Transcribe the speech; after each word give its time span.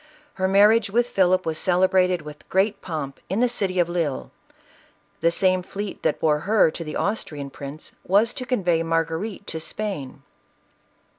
Her 0.33 0.47
marriage 0.47 0.89
with 0.89 1.11
Philip 1.11 1.45
was 1.45 1.59
celebrated 1.59 2.23
with 2.23 2.49
great 2.49 2.81
pomp 2.81 3.19
in 3.29 3.39
the 3.39 3.47
city 3.47 3.77
of 3.77 3.87
Lisle. 3.87 4.31
The 5.19 5.29
same 5.29 5.61
fleet 5.61 6.01
that 6.01 6.19
bore 6.19 6.39
her 6.39 6.71
to 6.71 6.83
the 6.83 6.95
Austrian 6.95 7.51
prince, 7.51 7.91
was 8.03 8.33
to 8.33 8.47
convey 8.47 8.81
Margarite 8.81 9.45
to 9.45 9.59
Spain. 9.59 10.23